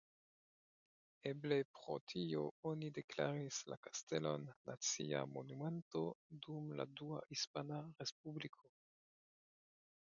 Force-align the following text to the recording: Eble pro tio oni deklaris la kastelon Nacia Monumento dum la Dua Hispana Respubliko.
Eble 1.31 1.57
pro 1.79 1.97
tio 2.13 2.41
oni 2.71 2.89
deklaris 2.99 3.59
la 3.73 3.77
kastelon 3.89 4.49
Nacia 4.71 5.23
Monumento 5.37 6.03
dum 6.49 6.75
la 6.83 6.89
Dua 7.03 7.23
Hispana 7.31 7.83
Respubliko. 8.03 8.75